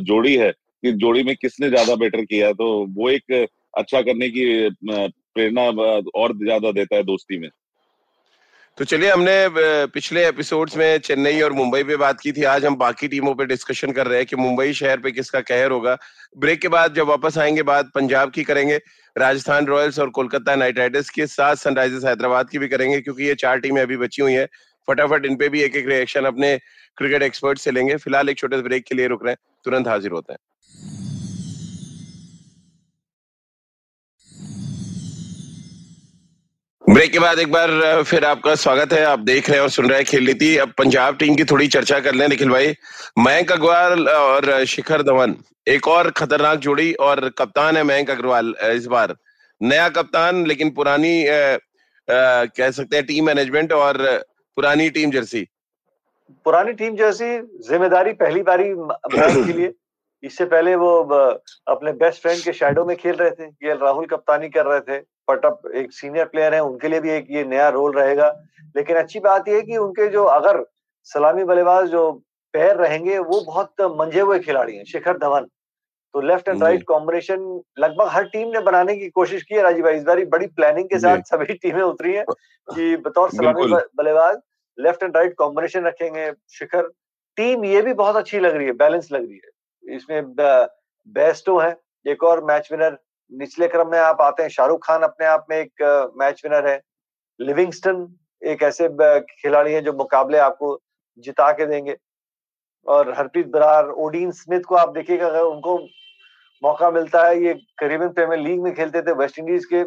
[0.00, 0.52] जोड़ी है
[0.82, 4.44] कि जोड़ी में किसने ज़्यादा बेटर किया तो वो एक अच्छा करने की
[4.84, 5.62] प्रेरणा
[6.16, 7.48] और ज़्यादा देता है दोस्ती में।
[8.78, 12.76] तो चलिए, हमने पिछले एपिसोड्स में चेन्नई और मुंबई पे बात की थी। आज हम
[12.76, 15.96] बाकी टीमों पे डिस्कशन कर रहे हैं कि मुंबई शहर पे किसका कहर होगा।
[16.36, 18.76] ब्रेक के बाद जब वापस आएँगे, बात पंजाब की करेंगे।
[19.16, 23.34] राजस्थान रॉयल्स और कोलकाता नाइट राइडर्स के साथ सनराइजर्स हैदराबाद की भी करेंगे, क्योंकि ये
[23.36, 24.46] चार टीमें अभी बची हुई है।
[24.88, 26.56] फटाफट इन पे भी एक एक रिएक्शन अपने
[26.98, 30.10] क्रिकेट एक्सपर्ट से लेंगे। फ़िलहाल एक छोटे ब्रेक के लिए रुक रहे हैं। तुरंत हाजिर
[30.10, 30.38] होते हैं।
[36.92, 39.86] ब्रेक के बाद एक बार फिर आपका स्वागत है। आप देख रहे हैं और सुन
[39.88, 42.74] रहे हैं खेल नीति। अब पंजाब टीम की थोड़ी चर्चा कर लें। निखिल भाई
[43.18, 45.34] मयंक अग्रवाल और शिखर धवन
[45.68, 49.14] एक और खतरनाक जोड़ी और कप्तान है मयंक अग्रवाल इस बार।
[49.60, 51.58] नया कप्तान लेकिन पुरानी आ, आ,
[52.56, 54.02] कह सकते हैं टीम मैनेजमेंट और
[54.56, 55.46] पुरानी टीम जर्सी।
[56.46, 58.64] पुरानी टीम जर्सी ज़िम्मेदारी पहली बारी
[59.46, 59.72] के लिए।
[60.22, 60.96] इससे पहले वो
[61.68, 64.98] अपने बेस्ट फ्रेंड के शेडो में खेल रहे थे। के राहुल कप्तानी कर रहे थे।
[65.28, 68.28] पटअप एक सीनियर प्लेयर है उनके लिए भी एक ये नया रोल रहेगा।
[68.76, 70.64] लेकिन अच्छी बात यह है कि उनके जो अगर
[71.06, 72.10] सलामी बल्लेबाज जो
[72.54, 75.46] पैर रहेंगे वो बहुत मंझे हुए खिलाड़ी हैं शिखर धवन।
[76.14, 79.84] तो लेफ़्ट एंड राइट कॉम्बिनेशन लगभग हर टीम ने बनाने की कोशिश की है राजीव
[79.84, 82.24] भाई। इस बार बड़ी प्लानिंग के साथ सभी टीमें उतरी हैं
[82.74, 84.36] कि बतौर सलामी बल्लेबाज
[84.78, 86.90] लेफ़्ट एंड राइट कॉम्बिनेशन रखेंगे शिखर।
[87.36, 89.50] टीम ये भी बहुत अच्छी लग रही है बैलेंस लग रही है।
[89.84, 91.74] इसमें बेस्टो है।
[92.06, 92.98] एक और मैच विनर
[93.32, 96.80] निचले क्रम में आप आते हैं शाहरुख खान अपने आप में एक मैच विनर है।
[97.40, 98.06] लिविंगस्टन
[98.42, 98.88] एक ऐसे
[99.32, 100.78] खिलाड़ी है जो मुकाबले आपको
[101.24, 101.96] जिता के देंगे।
[102.86, 105.76] और हरप्रीत बरार ओडीन स्मिथ को आप देखिएगा अगर उनको
[106.62, 109.84] मौका मिलता है ये करीबन प्रीमियर लीग में खेलते थे वेस्ट इंडीज के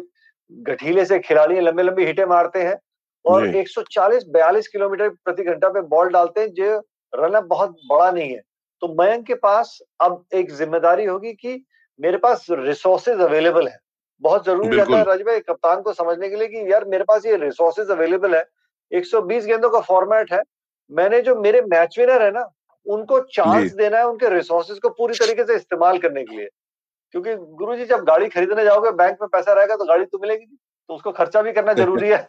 [0.52, 2.76] गठीले से खिलाड़ी लंबे लंबे हिटे मारते हैं।
[3.24, 6.78] और 140-42 किलोमीटर प्रति घंटा पे बॉल डालते हैं जो
[7.12, 8.40] रन बहुत बड़ा नहीं है।
[8.82, 11.64] तो मयंक के पास अब एक ज़िम्मेदारी होगी कि
[12.00, 13.78] मेरे पास रिसोर्सेज अवेलेबल है।
[14.22, 17.36] बहुत ज़रूरी रहता है राजभाई कप्तान को समझने के लिए कि यार मेरे पास ये
[17.36, 18.44] रिसोर्सेज अवेलेबल है।
[18.92, 20.40] 120 गेंदों का फॉर्मेट है।
[20.90, 22.48] मैंने जो मेरे मैच विनर है ना
[22.86, 26.48] उनको चांस देना है उनके रिसोर्सेज को पूरी तरीके से इस्तेमाल करने के लिए।
[27.14, 30.46] क्योंकि गुरु जी जब गाड़ी खरीदने जाओगे बैंक में पैसा रहेगा तो गाड़ी तो मिलेगी
[30.88, 32.28] तो उसको खर्चा भी करना ज़रूरी है।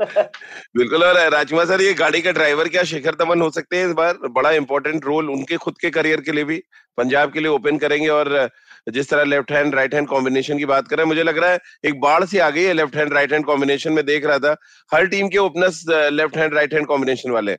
[0.00, 3.92] बिल्कुल, और राजकुमार सर, ये गाड़ी का ड्राइवर क्या शिखर तमन हो सकते हैं इस
[3.94, 4.18] बार?
[4.30, 6.58] बड़ा इंपॉर्टेंट रोल उनके खुद के करियर के लिए भी,
[6.98, 8.48] पंजाब के लिए ओपन करेंगे और
[8.88, 12.00] जिस तरह left hand right hand combination की बात करें मुझे लग रहा है एक
[12.00, 14.56] बाढ़ सी आ गई है left hand right hand combination में देख रहा था।
[14.92, 17.56] हर टीम के openers left hand right hand combination वाले।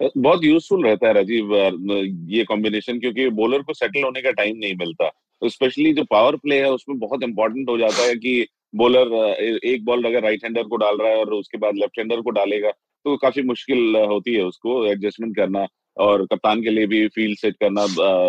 [0.00, 1.54] बहुत यूजफुल रहता है राजीव,
[2.30, 5.10] ये कॉम्बिनेशन क्योंकि बॉलर को सेटल होने का टाइम नहीं मिलता।
[5.42, 9.12] स्पेशली जो पावर प्ले है, उसमें बहुत इंपॉर्टेंट हो जाता है कि बॉलर
[9.64, 12.30] एक बॉल अगर राइट हैंडर को डाल रहा है और उसके बाद लेफ़्ट हैंडर को
[12.30, 17.38] डालेगा तो काफ़ी मुश्किल होती है उसको एडजस्टमेंट करना और कप्तान के लिए भी फ़ील्ड
[17.38, 17.86] सेट करना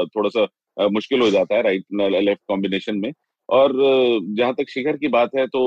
[0.07, 3.11] थोड़ा सा मुश्किल हो जाता है राइट लेफ़्ट कॉम्बिनेशन में।
[3.49, 3.73] और
[4.31, 5.61] जहाँ तक शिखर की बात है तो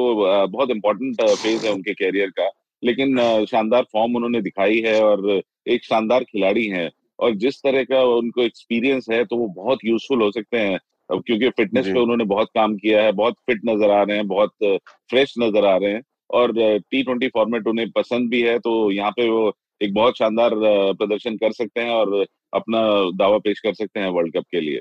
[0.48, 2.50] बहुत इंपॉर्टेंट फ़ेज़ है उनके कैरियर का,
[2.82, 8.02] लेकिन शानदार फॉर्म उन्होंने दिखाई है और एक शानदार खिलाड़ी हैं और जिस तरह का
[8.14, 10.78] उनको एक्सपीरियंस है तो वो बहुत यूजफुल हो सकते हैं।
[11.10, 14.52] क्योंकि फिटनेस पे उन्होंने बहुत काम किया है बहुत फिट नज़र आ रहे हैं बहुत
[15.10, 19.10] फ्रेश नज़र आ रहे हैं और टी ट्वेंटी फॉर्मेट उन्हें पसंद भी है तो यहाँ
[19.10, 20.50] पे वो एक बहुत शानदार
[20.94, 22.80] प्रदर्शन कर सकते हैं और अपना
[23.16, 24.80] दावा पेश कर सकते हैं वर्ल्ड कप के लिए।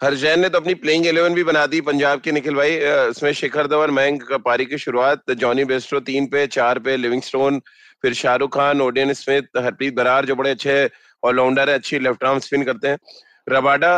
[0.00, 2.76] हरजैन ने तो अपनी प्लेइंग इलेवन भी बना दी पंजाब के निखिल भाई।
[3.10, 7.60] इसमें शिखर धवन मयंक पारी की शुरुआत जॉनी बेस्ट्रो तीन पे चार पे लिविंगस्टोन
[8.02, 10.74] फिर शाहरुख खान ओडियन स्मिथ हरप्रीत बरार जो बड़े अच्छे
[11.22, 12.98] ऑलराउंडर है अच्छी लेफ़्ट आर्म स्पिन करते हैं।
[13.46, 13.94] रबाडा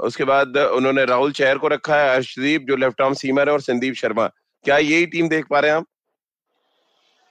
[0.00, 3.60] उसके बाद उन्होंने राहुल चेहर को रखा है अर्शदीप जो लेफ़्ट आर्म सीमर है और
[3.62, 4.26] संदीप शर्मा।
[4.64, 5.86] क्या यही टीम देख पा रहे हैं आप?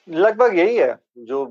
[0.08, 1.44] लगभग यही है जो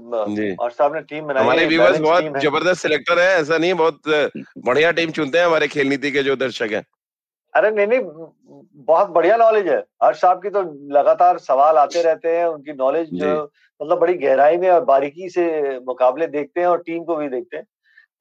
[0.61, 4.01] और साहब ने टीम बनाई हमारे व्यूवर्स बहुत ज़बरदस्त सिलेक्टर है ऐसा नहीं बहुत
[4.67, 6.85] बढ़िया टीम चुनते हैं हमारे खेल नीति के जो दर्शक हैं।
[7.55, 8.01] अरे नहीं नहीं
[8.87, 13.13] बहुत बढ़िया नॉलेज है। हर्ष साहब की तो लगातार सवाल आते रहते हैं उनकी नॉलेज
[13.15, 15.47] मतलब बड़ी गहराई में और बारीकी से
[15.87, 17.65] मुकाबले देखते हैं और टीम को भी देखते हैं।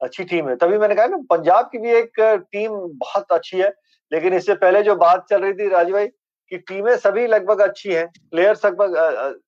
[0.00, 2.20] अच्छी टीम है। तभी मैंने कहा ना पंजाब की भी एक
[2.52, 3.68] टीम बहुत अच्छी है
[4.12, 7.92] लेकिन इससे पहले जो बात चल रही थी राजू भाई की टीमें सभी लगभग अच्छी
[7.92, 9.40] हैं प्लेयर्स लगभग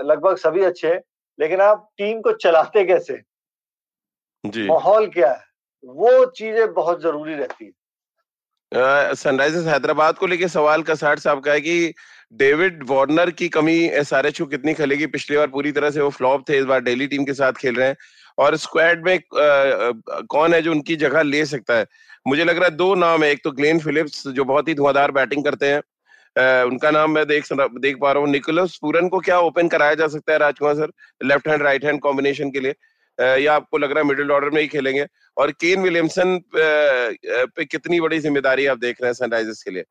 [0.00, 1.00] लगभग सभी अच्छे हैं
[1.38, 3.20] लेकिन आप टीम को चलाते कैसे?
[4.44, 5.44] माहौल क्या है?
[5.84, 11.60] वो चीज़ें बहुत ज़रूरी रहती है। सनराइजर्स हैदराबाद को लेके सवाल का साहब का है
[11.60, 11.94] कि
[12.32, 15.06] डेविड वार्नर की कमी एस आर एच कितनी खेलेगी?
[15.08, 17.74] पिछली बार पूरी तरह से वो फ्लॉप थे, इस बार डेली टीम के साथ खेल
[17.74, 17.96] रहे हैं।
[18.38, 21.86] और स्क्वाड में कौन है जो उनकी जगह ले सकता है?
[22.26, 25.10] मुझे लग रहा है दो नाम है, एक तो ग्लेन फिलिप्स, जो बहुत ही धुआंधार
[25.12, 25.82] बैटिंग करते हैं।
[26.64, 30.06] उनका नाम मैं देख देख पा रहा हूँ, निकोलस पूरन को क्या ओपन कराया जा
[30.08, 32.74] सकता है Rajkumar sir, left hand, right hand combination के लिए?
[33.18, 35.06] या आपको लग रहा है मिडिल ऑर्डर में ही खेलेंगे?
[35.36, 39.84] और केन विलियमसन पे कितनी बड़ी ज़िम्मेदारी आप देख रहे हैं सनराइजर्स के लिए?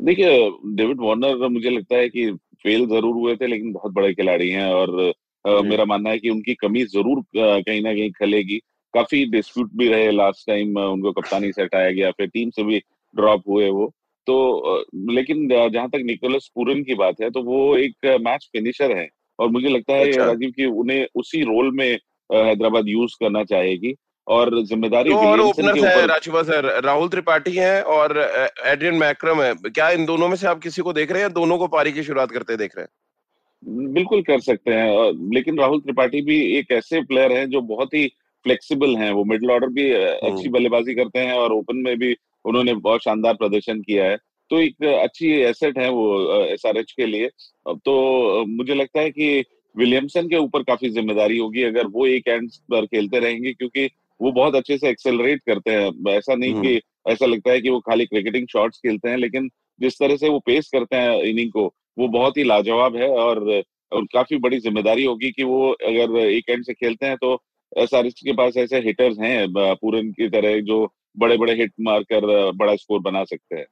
[0.00, 2.30] देखिए डेविड वार्नर मुझे लगता है कि
[2.64, 5.12] फेल ज़रूर हुए थे लेकिन बहुत बड़े खिलाड़ी हैं और
[5.44, 8.58] आ, मेरा मानना है कि उनकी कमी ज़रूर कहीं ना कहीं खलेगी।
[8.94, 12.78] काफ़ी डिस्प्यूट भी रहे लास्ट टाइम उनको कप्तानी से हटाया गया फिर टीम से भी
[13.14, 13.86] ड्रॉप हुए वो।
[14.26, 19.08] तो लेकिन जहाँ तक निकोलस पूरन की बात है तो वो एक मैच फिनिशर है
[19.38, 21.88] और मुझे लगता है अच्छा। राजीव की उन्हें उसी रोल में
[22.30, 23.94] हैदराबाद यूज़ करना चाहेगी।
[24.30, 29.52] और ज़िम्मेदारी तो और ओपनर है राजवा सर राहुल त्रिपाठी है और एड्रियन मैक्रम है।
[29.56, 32.02] क्या इन दोनों में से आप किसी को देख रहे हैं दोनों को पारी की
[32.02, 33.92] शुरुआत करते देख रहे हैं?
[33.92, 38.06] बिल्कुल कर सकते हैं लेकिन राहुल त्रिपाठी भी एक ऐसे प्लेयर हैं जो बहुत ही
[38.46, 42.16] फ्लेक्सिबल हैं। वो मिडिल ऑर्डर भी अच्छी हम्म। बल्लेबाजी करते हैं और ओपन में भी
[42.44, 44.16] उन्होंने बहुत शानदार प्रदर्शन किया है।
[44.50, 47.28] तो एक अच्छी एसेट है वो एसआरएच के लिए।
[47.68, 52.48] तो मुझे लगता है कि विलियमसन के ऊपर काफ़ी ज़िम्मेदारी होगी अगर वो एक एंड
[52.70, 53.88] पर खेलते रहेंगे क्योंकि
[54.20, 57.70] वो बहुत अच्छे से एक्सेलरेट करते हैं। ऐसा नहीं हम्म। कि ऐसा लगता है कि
[57.70, 59.48] वो खाली क्रिकेटिंग शॉट्स खेलते हैं लेकिन
[59.80, 61.66] जिस तरह से वो पेश करते हैं इनिंग को
[61.98, 66.50] वो बहुत ही लाजवाब है और, और काफ़ी बड़ी ज़िम्मेदारी होगी कि वो अगर एक
[66.50, 67.34] एंड से खेलते हैं तो
[67.72, 70.86] एस के पास ऐसे हिटर्स हैं पूरन की तरह जो
[71.18, 73.66] बड़े बड़े हिट मारकर बड़ा स्कोर बना सकते हैं।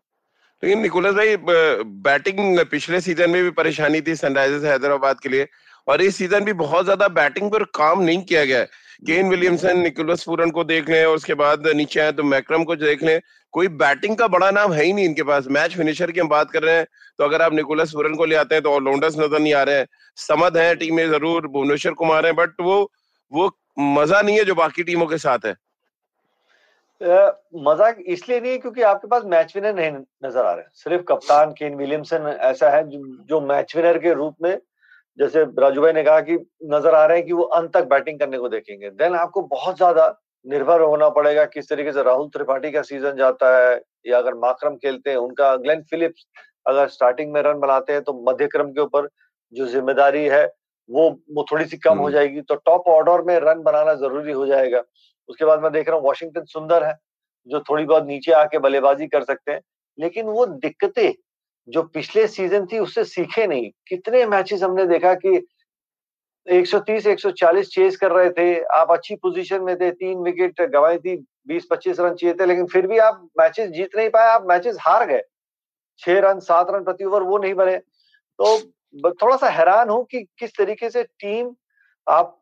[0.62, 1.37] लेकिन निकोलस भाई
[2.02, 5.46] बैटिंग पिछले सीज़न में भी परेशानी थी सनराइजर्स हैदराबाद के लिए
[5.87, 8.68] और इस सीज़न भी बहुत ज़्यादा बैटिंग पर काम नहीं किया गया है।
[9.02, 12.76] केन विलियमसन निकोलस पूरन को देख लें और उसके बाद नीचे आए तो मैक्रम को
[12.76, 13.20] देख लें।
[13.54, 16.50] कोई बैटिंग का बड़ा नाम है ही नहीं इनके पास। मैच फिनिशर की हम बात
[16.50, 16.87] कर रहे हैं
[17.18, 19.78] तो अगर आप निकोलस पूरन को ले आते हैं तो ऑलराउंडर्स नज़र नहीं आ रहे
[19.78, 19.87] हैं।
[20.18, 22.80] समद है टीम में ज़रूर भुवनेश्वर कुमार है बट वो
[23.32, 25.54] वो मज़ा नहीं है जो बाकी टीमों के साथ है।
[27.00, 29.90] मज़ा इसलिए नहीं है क्योंकि आपके पास मैच विनर नहीं
[30.24, 34.37] नज़र आ रहे। सिर्फ़ कप्तान केन विलियमसन ऐसा है जो, जो मैच विनर के रूप
[34.42, 34.58] में
[35.18, 36.35] जैसे राजू भाई ने कहा कि
[36.66, 39.76] नज़र आ रहे हैं कि वो अंत तक बैटिंग करने को देखेंगे। देन आपको बहुत
[39.76, 40.07] ज़्यादा
[40.46, 44.76] निर्भर होना पड़ेगा किस तरीके से राहुल त्रिपाठी का सीज़न जाता है या अगर माक्रम
[44.76, 46.26] खेलते हैं उनका ग्लेन फिलिप्स
[46.66, 49.09] अगर स्टार्टिंग में रन बनाते हैं तो मध्य क्रम के ऊपर
[49.52, 50.44] जो ज़िम्मेदारी है
[50.88, 54.33] वो वो थोड़ी सी कम हो हम्म। जाएगी। तो टॉप ऑर्डर में रन बनाना ज़रूरी
[54.33, 54.83] हो जाएगा।
[55.28, 56.94] उसके बाद मैं देख रहा हूँ वॉशिंगटन सुंदर है
[57.48, 59.61] जो थोड़ी बहुत नीचे आके बल्लेबाजी कर सकते हैं
[59.98, 61.12] लेकिन वो दिक्कतें
[61.68, 65.46] जो पिछले सीज़न थी, उससे सीखे नहीं। कितने मैचेस हमने देखा कि
[66.46, 71.16] 130 140 चेस कर रहे थे, आप अच्छी पोजीशन में थे, तीन विकेट गवाई थी
[71.48, 75.07] 20-25 रन चाहिए थे, लेकिन फिर भी आप मैचेस जीत नहीं पाए, आप मैचेस हार
[75.07, 75.22] गए।
[76.00, 80.22] छह रन, सात रन प्रति ओवर वो नहीं बने। तो थोड़ा सा हैरान हूँ कि
[80.38, 81.54] किस तरीके से टीम
[82.07, 82.35] आप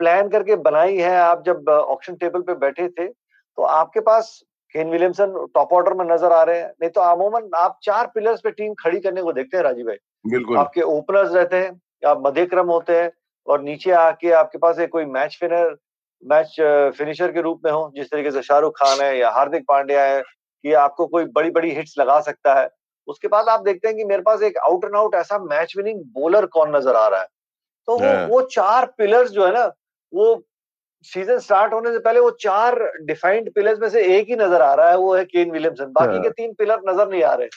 [0.00, 4.40] प्लान करके बनाई है, आप जब ऑप्शन टेबल पे बैठे थे तो आपके पास
[4.74, 8.40] केन विलियमसन टॉप ऑर्डर में नज़र आ रहे हैं। नहीं तो अमूमन आप चार पिलर्स
[8.40, 12.22] पे टीम खड़ी करने को देखते हैं राजीव भाई। बिल्कुल। आपके ओपनर्स रहते हैं आप
[12.26, 13.10] मध्य क्रम होते हैं
[13.46, 15.76] और नीचे आके आपके पास एक कोई मैच फिनर
[16.22, 16.56] मैच
[16.98, 20.20] फिनिशर के रूप में हो जिस तरीके से शाहरुख खान है या हार्दिक पांड्या है
[20.20, 22.68] कि आपको कोई बड़ी बड़ी हिट्स लगा सकता है।
[23.08, 26.00] उसके बाद आप देखते हैं कि मेरे पास एक आउट एंड आउट ऐसा मैच विनिंग
[26.14, 27.26] बॉलर कौन नज़र आ रहा है।
[27.88, 29.64] तो वो हाँ। वो चार पिलर्स जो है ना
[30.12, 30.34] वो
[31.04, 34.74] सीज़न स्टार्ट होने से पहले वो चार डिफाइंड पिलर्स में से एक ही नज़र आ
[34.74, 37.48] रहा है वो है केन विलियमसन बाकी के हाँ। तीन पिलर नज़र नहीं आ रहे।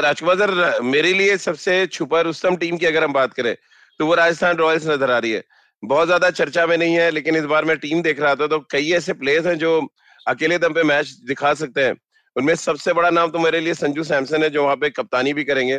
[0.00, 3.54] राजकुमार सर मेरे लिए सबसे छुपा रुस्तम टीम की अगर हम बात करें
[4.00, 5.42] तो वो राजस्थान रॉयल्स नज़र आ रही है।
[5.82, 8.58] बहुत ज़्यादा चर्चा में नहीं है लेकिन इस बार मैं टीम देख रहा था तो
[8.70, 9.80] कई ऐसे प्लेयर्स हैं जो
[10.26, 11.96] अकेले दम पे मैच दिखा सकते हैं।
[12.36, 15.44] उनमें सबसे बड़ा नाम तो मेरे लिए संजू सैमसन है जो वहाँ पे कप्तानी भी
[15.44, 15.78] करेंगे।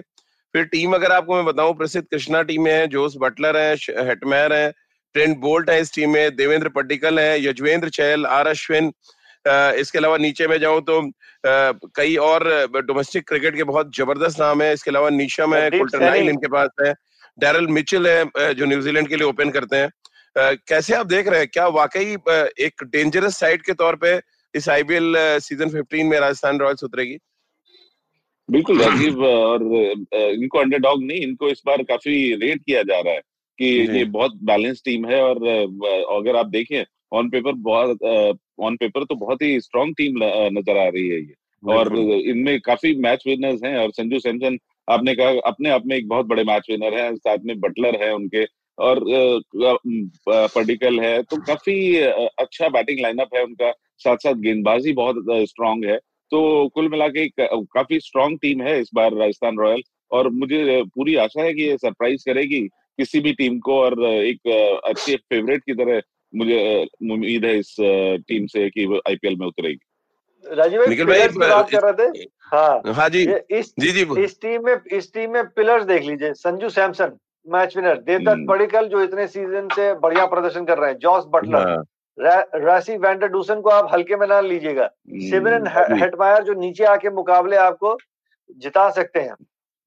[0.54, 3.74] फिर टीम अगर आपको मैं बताऊँ प्रसिद्ध कृष्णा टीम में है जोस बटलर है
[4.08, 4.72] हेटमैर है
[5.16, 8.92] ट्रेंट बोल्ट है इस टीम में देवेंद्र पट्टिकल है यजवेंद्र चहल आर अश्विन
[9.80, 11.02] इसके अलावा नीचे में जाऊँ तो
[11.46, 12.46] कई और
[12.84, 16.94] डोमेस्टिक क्रिकेट के बहुत ज़बरदस्त नाम है इसके अलावा नीशम है कुल्टरनाइल इनके पास है
[17.38, 19.90] डैरल मिचल है जो न्यूजीलैंड के लिए ओपन करते हैं।
[20.68, 22.16] कैसे आप देख रहे हैं क्या वाकई
[22.66, 24.20] एक डेंजरस साइड के तौर पे
[24.54, 27.18] इस आईपीएल सीज़न 15 में राजस्थान रॉयल्स उतरेगी?
[28.50, 29.64] बिल्कुल राजीव और
[30.14, 33.22] इनको अंडरडॉग नहीं इनको इस बार काफ़ी रेट किया जा रहा है।
[33.60, 33.66] कि
[33.98, 35.46] ये बहुत बैलेंस टीम है और
[36.12, 38.04] अगर आप देखें ऑन पेपर बहुत
[38.60, 40.18] ऑन पेपर तो बहुत ही स्ट्रॉन्ग टीम
[40.58, 45.16] नज़र आ रही है ये। और इनमें काफ़ी मैच विनर्स हैं और संजू सैमसन आपने
[45.16, 48.46] कहा अपने आप में एक बहुत बड़े मैच विनर है साथ में बटलर है उनके
[48.78, 49.00] और
[50.28, 55.16] पर्टिकल है तो काफ़ी अच्छा बैटिंग लाइनअप है उनका साथ साथ गेंदबाजी बहुत
[55.50, 55.98] स्ट्रांग है।
[56.32, 61.16] तो कुल मिला के काफ़ी स्ट्रांग टीम है इस बार राजस्थान रॉयल और मुझे पूरी
[61.16, 65.74] आशा है कि ये सरप्राइज़ करेगी किसी भी टीम को और एक अच्छे फेवरेट की
[65.74, 66.02] तरह
[66.34, 66.60] मुझे
[67.12, 67.76] उम्मीद है इस
[68.28, 69.80] टीम से कि वो आईपीएल में उतरेगी।
[70.46, 72.26] राजीव भाई भाई बात कर रहे थे?
[72.54, 76.34] हाँ। हाँ जी। इस जी जी इस टीम में इस टीम में पिलर्स देख लीजिए।
[76.34, 80.98] संजू सैमसन मैच विनर देवदत्त पडिकल जो इतने सीज़न से बढ़िया प्रदर्शन कर रहे हैं।
[80.98, 81.68] Jos Buttler.
[81.68, 81.84] हाँ।
[82.56, 84.90] राशि वैंडर डूसन को आप हल्के में ना लीजिएगा।
[85.30, 85.68] सिमरन
[86.02, 87.98] हेटमायर जो नीचे आके मुकाबले आपको
[88.58, 89.36] जिता सकते हैं।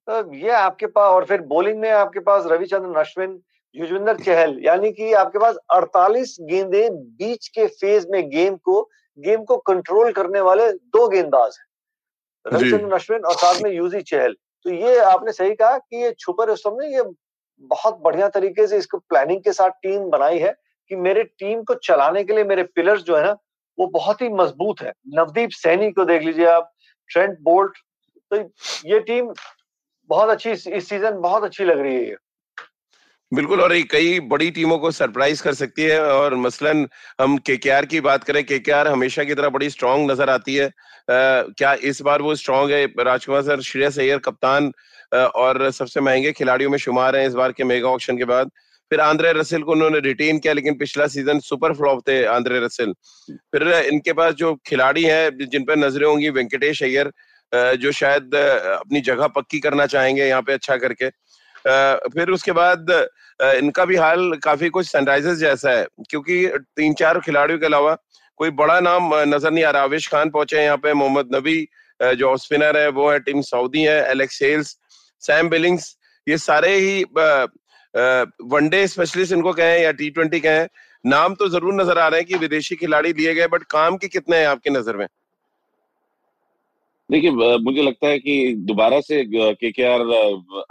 [0.09, 3.39] तो ये आपके पास और फिर बॉलिंग में आपके पास रविचंद्रन अश्विन
[3.75, 8.81] युजविंदर चहल यानी कि आपके पास 48 गेंदें बीच के फ़ेज़ में गेम को
[9.19, 14.37] गेम को कंट्रोल करने वाले दो गेंदबाज हैं। रविचंद्रन अश्विन और साथ में यूजी चहल।
[14.65, 17.03] तो ये आपने सही कहा कि ये छुपर रुस्तम ने ये
[17.71, 20.55] बहुत बढ़िया तरीके से इसको प्लानिंग के साथ टीम बनाई है
[20.91, 23.37] कि मेरे टीम को चलाने के लिए मेरे पिलर्स जो है ना
[23.79, 26.73] वो बहुत ही मज़बूत है। नवदीप सैनी को देख लीजिए आप
[27.11, 27.79] ट्रेंट बोल्ट
[28.31, 28.37] तो
[28.89, 29.33] ये टीम
[30.11, 32.17] बहुत अच्छी इस सीज़न बहुत अच्छी लग रही है
[33.33, 36.87] बिल्कुल और कई बड़ी टीमों को सरप्राइज़ कर सकती है और मसलन
[37.21, 40.71] हम केकेआर की बात करें केकेआर हमेशा की तरह बड़ी स्ट्रांग नज़र आती है। आ,
[41.09, 42.85] क्या इस बार वो स्ट्रांग है?
[43.01, 44.73] राजकुमार सर श्रेयस अय्यर कप्तान
[45.15, 48.51] आ, और सबसे महँगे खिलाड़ियों में शुमार हैं इस बार के मेगा ऑक्शन के बाद।
[48.91, 52.93] फिर आंद्रे रसेल को उन्होंने रिटेन किया लेकिन पिछला सीज़न सुपर फ्लॉप थे आंद्रे रसेल।
[53.29, 57.13] फिर इनके पास जो खिलाड़ी हैं जिन पर नज़रें होंगी वेंकटेश अय्यर
[57.53, 61.11] जो शायद अपनी जगह पक्की करना चाहेंगे यहाँ पे अच्छा करके।
[62.11, 62.91] फिर उसके बाद
[63.41, 67.97] इनका भी हाल काफ़ी कुछ सनराइजर्स जैसा है, क्योंकि तीन चार खिलाड़ियों के अलावा
[68.41, 71.69] कोई बड़ा नाम नज़र नहीं आ रहा। आवेश खान पहुँचे यहाँ पे, मोहम्मद नबी
[72.01, 74.77] जो स्पिनर है, वो है टीम सऊदी है, एलेक्स सेल्स,
[75.23, 77.05] सैम बिलिंग्स, ये सारे ही
[78.45, 80.67] वनडे स्पेशलिस्ट इनको कहें या टी ट्वेंटी कहें।
[81.05, 84.09] नाम तो ज़रूर नज़र आ रहे हैं कि विदेशी खिलाड़ी लिए गए, बट काम के
[84.09, 85.07] कितने हैं आपकी नज़र में?
[87.11, 90.01] देखिए मुझे लगता है कि दोबारा से के के आर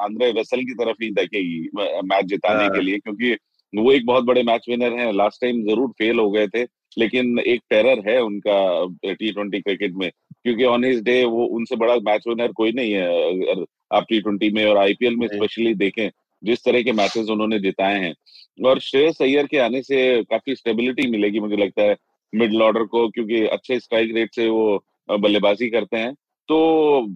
[0.01, 1.69] आंद्रे रसल की तरफ़ ही देखेगी
[2.05, 3.33] मैच जिताने के हाँ। लिए क्योंकि
[3.73, 6.63] वो एक बहुत बड़े मैच विनर हैं। लास्ट टाइम ज़रूर फेल हो गए थे
[6.97, 10.09] लेकिन एक टेरर है उनका टी ट्वेंटी क्रिकेट में
[10.43, 14.19] क्योंकि ऑन हिज डे वो उनसे बड़ा मैच विनर कोई नहीं है अगर आप टी
[14.21, 16.09] ट्वेंटी में और आईपीएल में स्पेशली देखें
[16.43, 18.13] जिस तरह के मैचेस उन्होंने जिताए हैं।
[18.59, 21.95] और श्रेयस अय्यर के आने से काफ़ी स्टेबिलिटी मिलेगी मुझे लगता है
[22.33, 26.13] मिडल ऑर्डर को क्योंकि अच्छे स्ट्राइक रेट से वो बल्लेबाजी करते हैं।
[26.47, 26.57] तो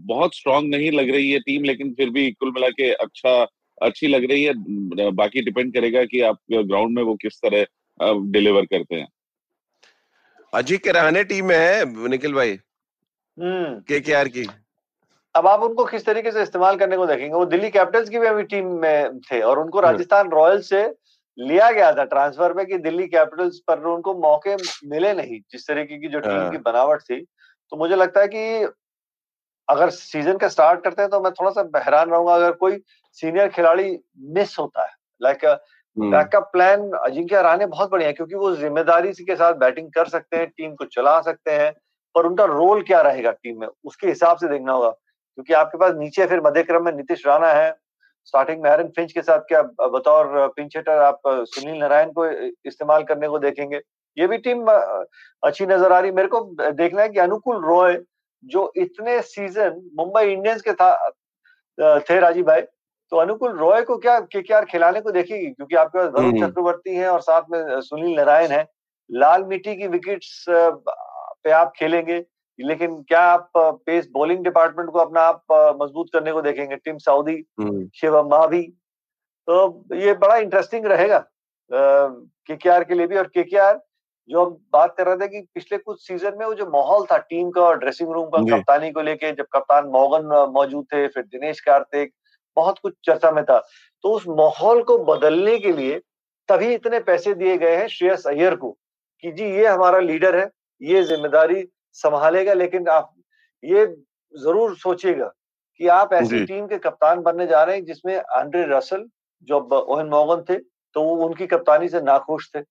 [0.05, 3.41] बहुत स्ट्रांग नहीं लग रही है टीम लेकिन फिर भी कुल मिला के अच्छा
[3.81, 7.65] अच्छी लग रही है। बाकी डिपेंड करेगा कि आप ग्राउंड में वो किस तरह
[8.31, 9.07] डिलीवर करते हैं।
[10.53, 12.57] अजी के रहने टीम में है निखिल भाई?
[13.37, 14.47] के के आर की।
[15.35, 17.33] अब आप उनको किस तरीके से इस्तेमाल करने को देखेंगे?
[17.33, 20.83] वो दिल्ली कैपिटल्स की भी अभी टीम में थे और उनको हाँ। राजस्थान रॉयल्स से
[21.37, 24.55] लिया गया था ट्रांसफ़र में कि दिल्ली कैपिटल्स पर उनको मौके
[24.89, 27.21] मिले नहीं जिस तरीके की जो टीम हाँ। की बनावट थी।
[27.71, 28.65] तो मुझे लगता है कि
[29.69, 32.77] अगर सीज़न का स्टार्ट करते हैं तो मैं थोड़ा सा बहरान रहूँगा अगर कोई
[33.19, 33.97] सीनियर खिलाड़ी
[34.29, 35.45] मिस होता है। Like
[35.97, 40.37] backup plan Ajinkya Rahane बहुत बढ़िया है क्योंकि वो ज़िम्मेदारी के साथ बैटिंग कर सकते
[40.37, 41.71] हैं टीम को चला सकते हैं
[42.15, 43.67] पर उनका रोल क्या रहेगा टीम में?
[43.85, 47.51] उसके हिसाब से देखना होगा। क्योंकि आपके पास नीचे फिर मध्य क्रम में नीतीश राणा
[47.53, 47.71] है
[48.27, 52.25] स्टार्टिंग में एरन फिंच के साथ क्या बतौर पिंच हिटर आप सुनील नारायण को
[52.67, 53.81] इस्तेमाल करने को देखेंगे।
[54.17, 56.41] ये भी टीम अच्छी नज़र आ रही मेरे को
[56.73, 57.95] देखना है कि अनुकूल रॉय
[58.43, 61.09] जो इतने सीज़न मुंबई इंडियंस के था
[61.99, 62.61] थे राजीव भाई
[63.11, 66.95] तो अनुकूल रॉय को क्या के खिलाने को देखेगी क्योंकि आपके पास वरुण हम्म। चक्रवर्ती
[66.95, 68.67] है और साथ में सुनील नारायण है
[69.11, 72.25] लाल मिट्टी की विकेट्स पे आप खेलेंगे
[72.59, 75.43] लेकिन क्या आप पेस बॉलिंग डिपार्टमेंट को अपना आप
[75.81, 77.45] मज़बूत करने को देखेंगे टीम सऊदी।
[78.01, 78.61] शिवम मावी
[79.47, 81.25] तो ये बड़ा इंटरेस्टिंग रहेगा
[81.71, 83.43] के के लिए भी और के
[84.29, 87.17] जो हम बात कर रहे थे कि पिछले कुछ सीज़न में वो जो माहौल था
[87.19, 91.23] टीम का और ड्रेसिंग रूम का कप्तानी को लेके जब कप्तान मोगन मौजूद थे फिर
[91.25, 92.13] दिनेश कार्तिक
[92.57, 93.57] बहुत कुछ चर्चा में था।
[94.03, 95.99] तो उस माहौल को बदलने के लिए
[96.49, 98.71] तभी इतने पैसे दिए गए हैं श्रेयस अय्यर को
[99.23, 100.49] कि जी ये हमारा लीडर है
[100.81, 103.13] ये ज़िम्मेदारी संभालेगा लेकिन आप
[103.63, 103.85] ये
[104.33, 105.25] ज़रूर सोचिएगा
[105.79, 109.05] कि आप ऐसी टीम के कप्तान बनने जा रहे हैं जिसमें आंड्रे रसल
[109.47, 110.57] जो ओहन मोगन थे
[110.95, 112.61] तो वो उनकी कप्तानी से नाखुश थे।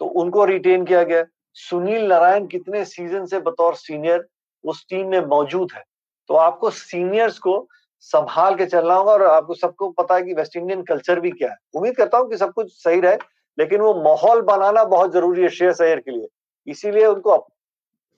[0.00, 1.24] तो उनको रिटेन किया गया।
[1.56, 4.26] सुनील नारायण कितने सीज़न से बतौर सीनियर
[4.64, 5.82] उस टीम में मौजूद है।
[6.30, 7.66] तो आपको सीनियर्स को
[8.00, 11.50] संभाल के चलना होगा और आपको सबको पता है कि वेस्ट इंडियन कल्चर भी क्या
[11.50, 13.16] है। उम्मीद करता हूँ कि सब कुछ सही रहे,
[13.58, 16.28] लेकिन वो माहौल बनाना बहुत ज़रूरी है श्रेयस अय्यर के लिए।
[16.66, 17.36] इसीलिए उनको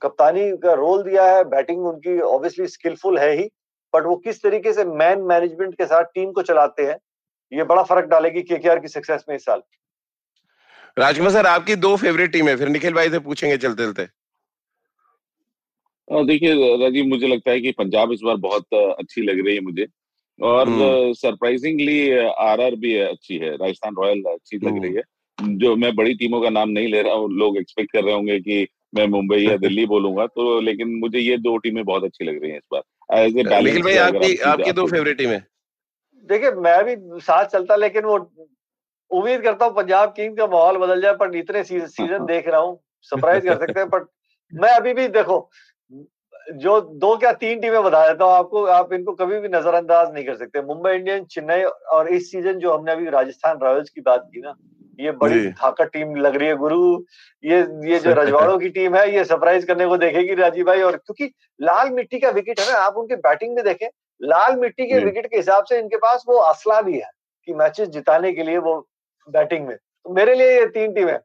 [0.03, 3.51] कप्तानी का रोल दिया है बैटिंग उनकी ऑब्वियसली स्किलफुल है ही
[3.95, 6.97] बट वो किस तरीके से मैन मैनेजमेंट के साथ टीम को चलाते हैं,
[7.53, 9.63] ये बड़ा फ़र्क डालेगी के की सक्सेस में इस साल।
[11.01, 14.07] राजकुमार सर आपकी दो फेवरेट टीम है फिर निखिल भाई से पूछेंगे चलते चलते
[16.25, 19.87] देखिए राजीव मुझे लगता है कि पंजाब इस बार बहुत अच्छी लग रही है मुझे।
[20.39, 20.67] और
[21.15, 25.03] सरप्राइजिंगली आरआर भी अच्छी है राजस्थान रॉयल अच्छी लग रही है।
[25.39, 28.39] जो मैं बड़ी टीमों का नाम नहीं ले रहा हूँ लोग एक्सपेक्ट कर रहे होंगे
[28.41, 32.43] कि मैं मुंबई या दिल्ली बोलूँगा तो लेकिन मुझे ये दो टीमें बहुत अच्छी लग
[32.43, 35.47] रही हैं इस बार। एज ए निखिल भाई आपकी आपकी दो फेवरेट टीम है।
[36.29, 38.19] देखिए मैं भी साथ चलता लेकिन वो
[39.11, 42.79] उम्मीद करता हूँ पंजाब किंग का माहौल बदल जाए पर इतने सीज़न देख रहा हूँ
[43.13, 44.07] सरप्राइज़ कर सकते हैं बट
[44.53, 45.49] मैं अभी भी देखो
[46.55, 50.25] जो दो क्या तीन टीमें बता देता हूँ आपको आप इनको कभी भी नजरअंदाज नहीं
[50.25, 54.29] कर सकते। मुंबई इंडियंस चेन्नई और इस सीज़न जो हमने अभी राजस्थान रॉयल्स की बात
[54.33, 54.55] की ना
[54.99, 56.81] ये बड़ी ताकत टीम लग रही है गुरु।
[57.45, 60.97] ये ये जो रजवाड़ों की टीम है ये सरप्राइज़ करने को देखेगी राजीव भाई और
[60.97, 63.89] क्योंकि लाल मिट्टी का विकेट है ना आप उनके बैटिंग में देखें
[64.21, 67.11] लाल मिट्टी के विकेट के हिसाब से इनके पास वो असला भी है
[67.49, 68.81] कि मैचेस जिताने के लिए वो
[69.31, 71.21] बैटिंग में। तो मेरे लिए ये तीन टीम है।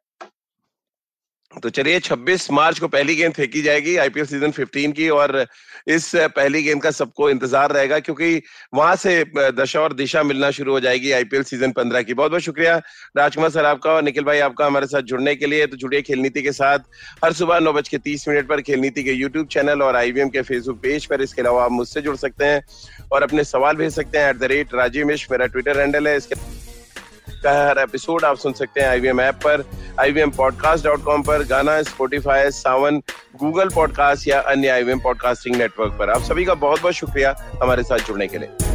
[1.53, 5.45] तो चलिए 26 मार्च को पहली गेंद फेंकी जाएगी आईपीएल सीज़न 15 की और
[5.87, 8.41] इस पहली गेंद का सबको इंतज़ार रहेगा क्योंकि
[8.73, 12.43] वहाँ से दशा और दिशा मिलना शुरू हो जाएगी आईपीएल सीज़न 15 की। बहुत बहुत
[12.43, 12.75] शुक्रिया
[13.17, 16.19] राजकुमार सर आपका और निखिल भाई आपका हमारे साथ जुड़ने के लिए। तो जुड़िए खेल
[16.19, 16.79] नीति के साथ।
[17.23, 20.29] हर सुबह नौ बज के तीस मिनट पर खेल नीति के यूट्यूब चैनल और आईवीएम
[20.29, 22.61] के फेसबुक पेज पर। इसके अलावा आप मुझसे जुड़ सकते हैं
[23.11, 26.35] और अपने सवाल भेज सकते हैं एट द रेट राजीव मेरा ट्विटर हैंडल है। इसके
[27.45, 29.63] का हर एपिसोड आप सुन सकते हैं आईवीएम ऐप पर
[29.99, 32.97] आईवीएम पॉडकास्ट डॉट कॉम पर, गाना स्पोटिफाई सावन
[33.39, 37.83] गूगल पॉडकास्ट या अन्य आईवीएम पॉडकास्टिंग नेटवर्क पर। आप सभी का बहुत बहुत शुक्रिया हमारे
[37.83, 38.73] साथ जुड़ने के लिए।